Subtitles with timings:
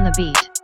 [0.00, 0.59] on the beat.